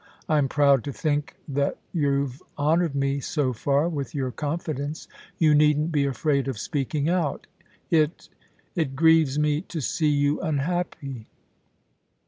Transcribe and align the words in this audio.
I'm 0.27 0.49
proud 0.49 0.83
to 0.85 0.91
think 0.91 1.35
that 1.47 1.77
you've 1.93 2.41
honoured 2.57 2.95
me 2.95 3.19
so 3.19 3.53
far 3.53 3.87
with 3.87 4.15
your 4.15 4.31
confidence. 4.31 5.07
You 5.37 5.53
needn't 5.53 5.91
be 5.91 6.05
afiraid 6.05 6.47
of 6.47 6.57
speaking 6.57 7.07
out; 7.07 7.45
it— 7.91 8.27
it 8.75 8.95
grieves 8.95 9.37
me 9.37 9.61
to 9.61 9.79
see 9.79 10.09
you 10.09 10.41
un 10.41 10.57
happy.' 10.57 11.27